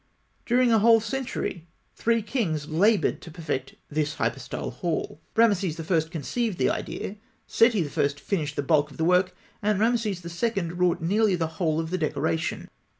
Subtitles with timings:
[0.47, 5.21] During a whole century, three kings laboured to perfect this hypostyle hall.
[5.35, 6.01] Rameses I.
[6.09, 8.07] conceived the idea; Seti I.
[8.07, 10.69] finished the bulk of the work, and Rameses II.
[10.71, 12.67] wrought nearly the whole of the decoration.